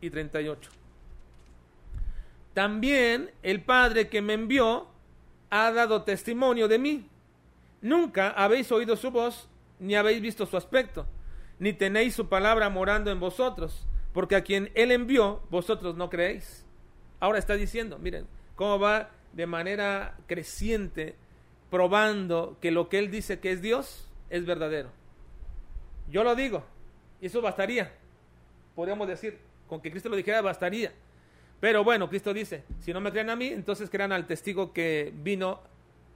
[0.00, 0.70] y 38.
[2.54, 4.88] También el Padre que me envió
[5.48, 7.08] ha dado testimonio de mí.
[7.82, 11.06] Nunca habéis oído su voz, ni habéis visto su aspecto,
[11.58, 16.64] ni tenéis su palabra morando en vosotros, porque a quien él envió, vosotros no creéis.
[17.20, 21.16] Ahora está diciendo, miren, cómo va de manera creciente
[21.70, 24.90] probando que lo que él dice que es Dios es verdadero.
[26.08, 26.64] Yo lo digo,
[27.20, 27.92] y eso bastaría
[28.74, 30.92] podríamos decir, con que Cristo lo dijera bastaría.
[31.60, 35.12] Pero bueno, Cristo dice, si no me creen a mí, entonces crean al testigo que
[35.14, 35.60] vino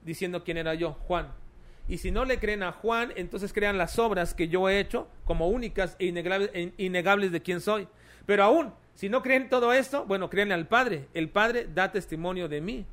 [0.03, 1.31] diciendo quién era yo, Juan.
[1.87, 5.07] Y si no le creen a Juan, entonces crean las obras que yo he hecho
[5.25, 7.87] como únicas e innegables, e innegables de quién soy.
[8.25, 11.07] Pero aún, si no creen todo esto, bueno, creen al Padre.
[11.13, 12.85] El Padre da testimonio de mí.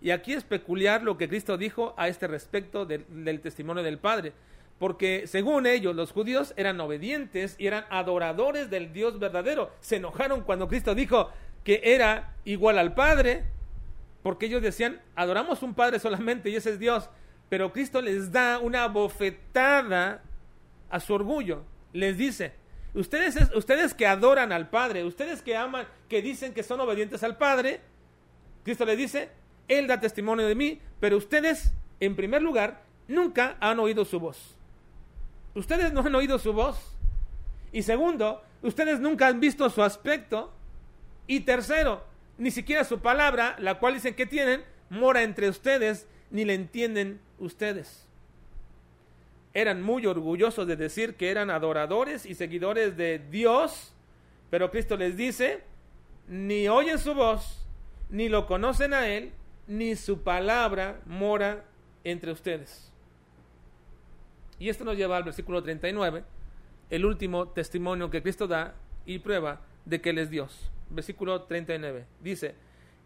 [0.00, 4.32] Y aquí es peculiar lo que Cristo dijo a este respecto del testimonio del Padre
[4.80, 9.70] porque según ellos los judíos eran obedientes y eran adoradores del Dios verdadero.
[9.80, 11.28] Se enojaron cuando Cristo dijo
[11.64, 13.44] que era igual al Padre,
[14.22, 17.10] porque ellos decían, adoramos un Padre solamente y ese es Dios,
[17.50, 20.22] pero Cristo les da una bofetada
[20.88, 21.64] a su orgullo.
[21.92, 22.52] Les dice,
[22.94, 27.36] ustedes, ustedes que adoran al Padre, ustedes que aman, que dicen que son obedientes al
[27.36, 27.80] Padre,
[28.62, 29.30] Cristo les dice,
[29.66, 34.56] Él da testimonio de mí, pero ustedes, en primer lugar, nunca han oído su voz.
[35.56, 36.96] Ustedes no han oído su voz.
[37.72, 40.52] Y segundo, ustedes nunca han visto su aspecto.
[41.26, 42.04] Y tercero,
[42.38, 47.20] ni siquiera su palabra, la cual dicen que tienen, mora entre ustedes, ni le entienden
[47.40, 48.06] ustedes.
[49.52, 53.92] Eran muy orgullosos de decir que eran adoradores y seguidores de Dios,
[54.48, 55.64] pero Cristo les dice,
[56.28, 57.66] ni oyen su voz,
[58.08, 59.32] ni lo conocen a Él,
[59.66, 61.64] ni su palabra mora
[62.04, 62.92] entre ustedes.
[64.58, 66.22] Y esto nos lleva al versículo 39,
[66.90, 68.74] el último testimonio que Cristo da
[69.06, 70.70] y prueba de que Él es Dios.
[70.90, 72.54] Versículo 39 dice,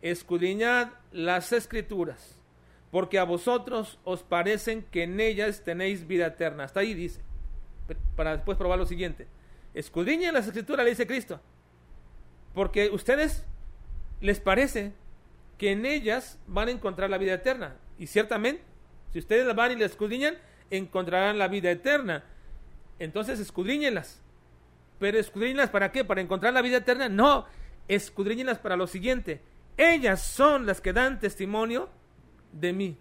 [0.02, 2.38] escudriñad las escrituras,
[2.94, 6.62] porque a vosotros os parecen que en ellas tenéis vida eterna.
[6.62, 7.20] Hasta ahí dice,
[8.14, 9.26] para después probar lo siguiente.
[9.74, 11.40] Escudriñen las escrituras, le dice Cristo,
[12.54, 13.44] porque ustedes
[14.20, 14.92] les parece
[15.58, 17.74] que en ellas van a encontrar la vida eterna.
[17.98, 18.62] Y ciertamente,
[19.12, 20.36] si ustedes las van y las escudriñan,
[20.70, 22.22] encontrarán la vida eterna.
[23.00, 24.22] Entonces escudriñenlas.
[25.00, 26.04] Pero escudriñenlas para qué?
[26.04, 27.08] ¿Para encontrar la vida eterna?
[27.08, 27.44] No,
[27.88, 29.40] escudriñenlas para lo siguiente.
[29.76, 31.90] ellas son las que dan testimonio
[32.60, 32.96] de mí.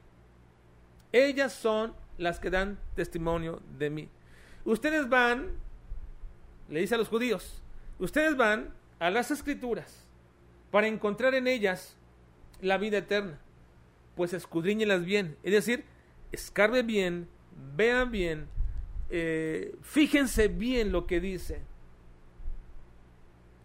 [1.12, 4.10] Ellas son las que dan testimonio de mí.
[4.66, 5.52] Ustedes van,
[6.70, 7.62] le dice a los judíos,
[8.00, 10.08] ustedes van a las escrituras
[10.72, 11.96] para encontrar en ellas
[12.62, 13.40] la vida eterna.
[14.16, 15.86] Pues escudriñelas bien, es decir,
[16.32, 17.28] escarbe bien,
[17.76, 18.48] vean bien,
[19.10, 21.62] eh, fíjense bien lo que dice.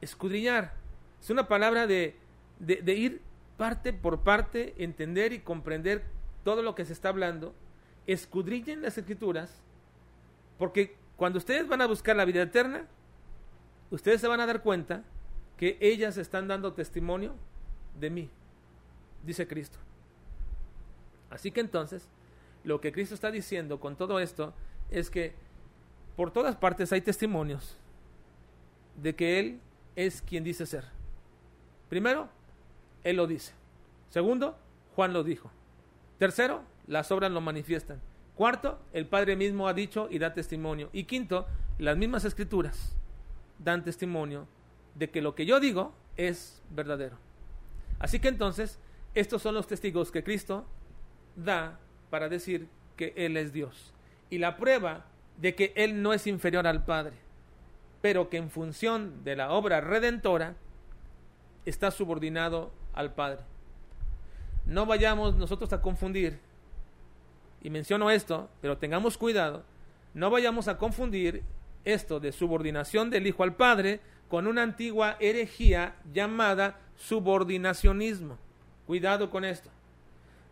[0.00, 0.74] Escudriñar
[1.20, 2.16] es una palabra de,
[2.58, 3.27] de ir
[3.58, 6.02] parte por parte, entender y comprender
[6.44, 7.54] todo lo que se está hablando.
[8.06, 9.60] Escudriñen las escrituras,
[10.56, 12.86] porque cuando ustedes van a buscar la vida eterna,
[13.90, 15.02] ustedes se van a dar cuenta
[15.58, 17.34] que ellas están dando testimonio
[18.00, 18.30] de mí,
[19.26, 19.78] dice Cristo.
[21.28, 22.08] Así que entonces,
[22.64, 24.54] lo que Cristo está diciendo con todo esto
[24.90, 25.34] es que
[26.16, 27.76] por todas partes hay testimonios
[28.96, 29.60] de que Él
[29.96, 30.84] es quien dice ser.
[31.88, 32.28] Primero,
[33.04, 33.52] Él lo dice.
[34.10, 34.56] Segundo,
[34.94, 35.50] Juan lo dijo.
[36.18, 38.00] Tercero, las obras lo manifiestan.
[38.34, 40.90] Cuarto, el Padre mismo ha dicho y da testimonio.
[40.92, 41.46] Y quinto,
[41.78, 42.96] las mismas escrituras
[43.58, 44.46] dan testimonio
[44.94, 47.16] de que lo que yo digo es verdadero.
[47.98, 48.78] Así que entonces,
[49.14, 50.66] estos son los testigos que Cristo
[51.36, 51.78] da
[52.10, 53.92] para decir que Él es Dios.
[54.30, 57.16] Y la prueba de que Él no es inferior al Padre,
[58.00, 60.54] pero que en función de la obra redentora
[61.64, 63.38] está subordinado al Padre.
[64.66, 66.40] No vayamos nosotros a confundir,
[67.62, 69.64] y menciono esto, pero tengamos cuidado,
[70.14, 71.42] no vayamos a confundir
[71.84, 78.36] esto de subordinación del Hijo al Padre con una antigua herejía llamada subordinacionismo.
[78.84, 79.70] Cuidado con esto.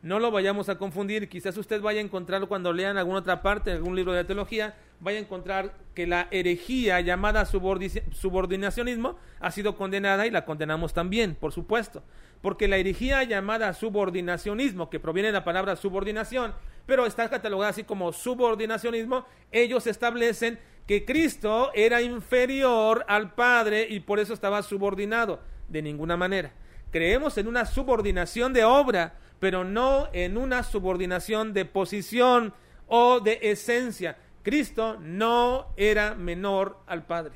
[0.02, 1.28] No lo vayamos a confundir.
[1.28, 5.18] Quizás usted vaya a encontrar cuando lean alguna otra parte, algún libro de teología, vaya
[5.18, 11.52] a encontrar que la herejía llamada subordinacionismo ha sido condenada y la condenamos también, por
[11.52, 12.02] supuesto.
[12.42, 16.54] Porque la herejía llamada subordinacionismo, que proviene de la palabra subordinación,
[16.86, 24.00] pero está catalogada así como subordinacionismo, ellos establecen que Cristo era inferior al Padre y
[24.00, 25.40] por eso estaba subordinado.
[25.68, 26.52] De ninguna manera.
[26.92, 32.54] Creemos en una subordinación de obra, pero no en una subordinación de posición
[32.86, 34.16] o de esencia.
[34.42, 37.34] Cristo no era menor al Padre.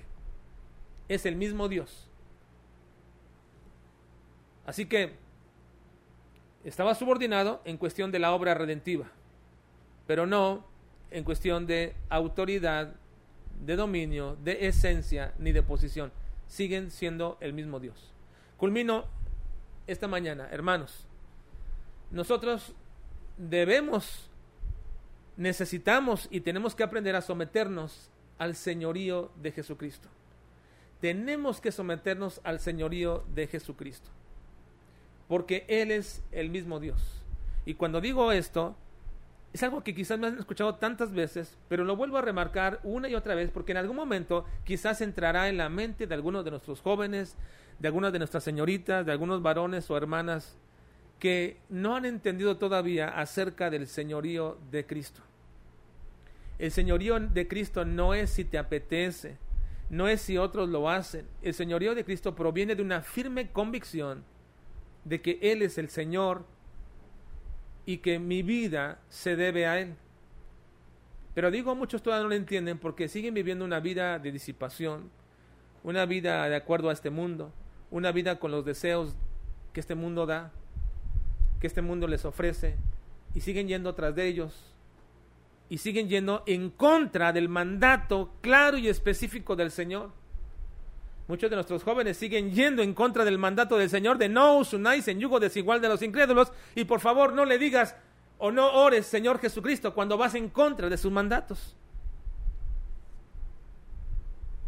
[1.08, 2.09] Es el mismo Dios.
[4.66, 5.14] Así que
[6.64, 9.06] estaba subordinado en cuestión de la obra redentiva,
[10.06, 10.64] pero no
[11.10, 12.94] en cuestión de autoridad
[13.64, 16.12] de dominio, de esencia ni de posición.
[16.46, 18.12] Siguen siendo el mismo Dios.
[18.56, 19.04] Culmino
[19.86, 21.06] esta mañana, hermanos.
[22.10, 22.74] Nosotros
[23.36, 24.28] debemos,
[25.36, 30.08] necesitamos y tenemos que aprender a someternos al señorío de Jesucristo.
[31.00, 34.10] Tenemos que someternos al señorío de Jesucristo.
[35.30, 37.22] Porque Él es el mismo Dios.
[37.64, 38.74] Y cuando digo esto,
[39.52, 43.08] es algo que quizás me han escuchado tantas veces, pero lo vuelvo a remarcar una
[43.08, 46.50] y otra vez porque en algún momento quizás entrará en la mente de algunos de
[46.50, 47.36] nuestros jóvenes,
[47.78, 50.56] de algunas de nuestras señoritas, de algunos varones o hermanas
[51.20, 55.20] que no han entendido todavía acerca del señorío de Cristo.
[56.58, 59.38] El señorío de Cristo no es si te apetece,
[59.90, 61.24] no es si otros lo hacen.
[61.40, 64.24] El señorío de Cristo proviene de una firme convicción
[65.04, 66.44] de que Él es el Señor
[67.86, 69.94] y que mi vida se debe a Él.
[71.34, 75.10] Pero digo, muchos todavía no lo entienden porque siguen viviendo una vida de disipación,
[75.82, 77.52] una vida de acuerdo a este mundo,
[77.90, 79.14] una vida con los deseos
[79.72, 80.52] que este mundo da,
[81.60, 82.76] que este mundo les ofrece,
[83.34, 84.74] y siguen yendo tras de ellos,
[85.68, 90.10] y siguen yendo en contra del mandato claro y específico del Señor.
[91.30, 94.72] Muchos de nuestros jóvenes siguen yendo en contra del mandato del Señor de no os
[94.72, 97.94] unáis en yugo desigual de los incrédulos y por favor no le digas
[98.38, 101.76] o no ores Señor Jesucristo cuando vas en contra de sus mandatos.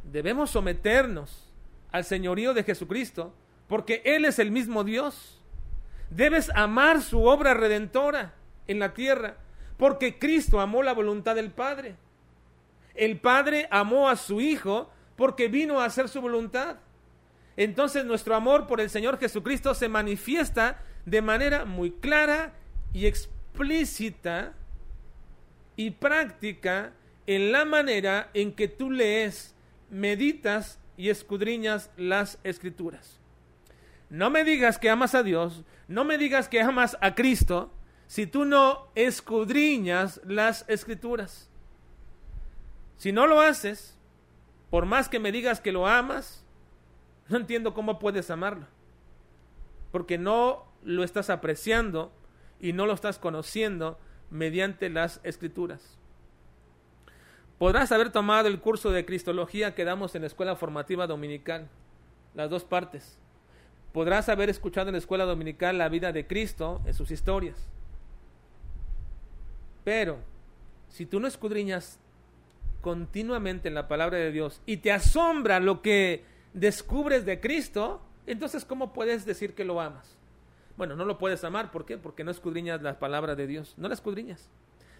[0.04, 1.52] Debemos someternos
[1.90, 3.34] al señorío de Jesucristo
[3.66, 5.42] porque Él es el mismo Dios.
[6.10, 8.34] Debes amar su obra redentora
[8.68, 9.36] en la tierra
[9.78, 11.96] porque Cristo amó la voluntad del Padre.
[12.94, 14.92] El Padre amó a su Hijo
[15.22, 16.78] porque vino a hacer su voluntad.
[17.56, 22.54] Entonces nuestro amor por el Señor Jesucristo se manifiesta de manera muy clara
[22.92, 24.52] y explícita
[25.76, 26.90] y práctica
[27.28, 29.54] en la manera en que tú lees,
[29.90, 33.20] meditas y escudriñas las escrituras.
[34.10, 37.70] No me digas que amas a Dios, no me digas que amas a Cristo,
[38.08, 41.48] si tú no escudriñas las escrituras.
[42.96, 43.96] Si no lo haces,
[44.72, 46.46] por más que me digas que lo amas,
[47.28, 48.66] no entiendo cómo puedes amarlo.
[49.90, 52.10] porque no lo estás apreciando
[52.58, 53.98] y no lo estás conociendo
[54.30, 55.98] mediante las escrituras.
[57.58, 61.68] Podrás haber tomado el curso de Cristología que damos en la escuela formativa dominical,
[62.34, 63.18] las dos partes.
[63.92, 67.68] Podrás haber escuchado en la escuela dominical la vida de Cristo en sus historias.
[69.84, 70.16] Pero
[70.88, 71.98] si tú no escudriñas
[72.82, 78.66] continuamente en la palabra de Dios y te asombra lo que descubres de Cristo, entonces
[78.66, 80.18] ¿cómo puedes decir que lo amas?
[80.76, 81.96] Bueno, no lo puedes amar, ¿por qué?
[81.96, 84.50] Porque no escudriñas la palabra de Dios, no la escudriñas.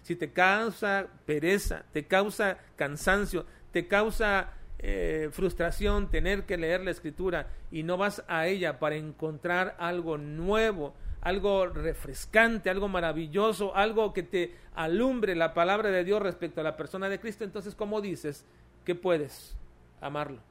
[0.01, 6.91] Si te causa pereza, te causa cansancio, te causa eh, frustración tener que leer la
[6.91, 14.13] escritura y no vas a ella para encontrar algo nuevo, algo refrescante, algo maravilloso, algo
[14.13, 18.01] que te alumbre la palabra de Dios respecto a la persona de Cristo, entonces ¿cómo
[18.01, 18.45] dices
[18.83, 19.55] que puedes
[20.01, 20.41] amarlo?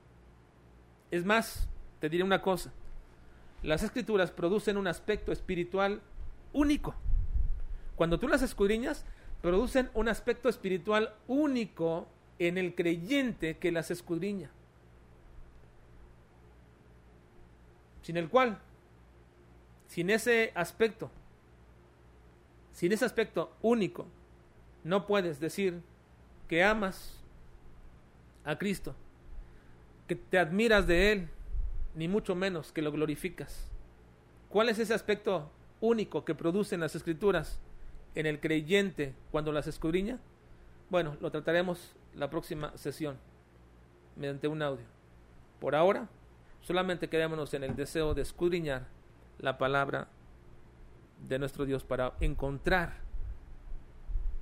[1.10, 1.68] Es más,
[2.00, 2.72] te diré una cosa,
[3.62, 6.00] las escrituras producen un aspecto espiritual
[6.54, 6.94] único.
[7.94, 9.04] Cuando tú las escudriñas,
[9.42, 12.08] producen un aspecto espiritual único
[12.38, 14.50] en el creyente que las escudriña,
[18.00, 18.58] sin el cual,
[19.92, 21.10] sin ese aspecto,
[22.72, 24.06] sin ese aspecto único,
[24.84, 25.82] no puedes decir
[26.48, 27.20] que amas
[28.46, 28.94] a Cristo,
[30.08, 31.28] que te admiras de Él,
[31.94, 33.70] ni mucho menos que lo glorificas.
[34.48, 35.50] ¿Cuál es ese aspecto
[35.82, 37.60] único que producen las escrituras
[38.14, 40.18] en el creyente cuando las escudriña?
[40.88, 43.18] Bueno, lo trataremos la próxima sesión
[44.16, 44.86] mediante un audio.
[45.60, 46.08] Por ahora,
[46.62, 48.86] solamente quedémonos en el deseo de escudriñar
[49.42, 50.08] la palabra
[51.28, 52.94] de nuestro Dios para encontrar,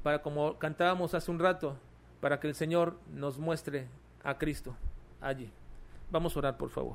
[0.03, 1.77] para como cantábamos hace un rato,
[2.21, 3.89] para que el Señor nos muestre
[4.23, 4.77] a Cristo
[5.21, 5.51] allí.
[6.11, 6.95] Vamos a orar, por favor.